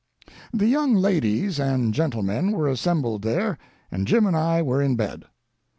The 0.51 0.65
young 0.65 0.95
ladies 0.95 1.59
and 1.59 1.93
gentlemen 1.93 2.53
were 2.53 2.67
assembled 2.67 3.21
there, 3.21 3.59
and 3.91 4.07
Jim 4.07 4.25
and 4.25 4.35
I 4.35 4.63
were 4.63 4.81
in 4.81 4.95
bed. 4.95 5.25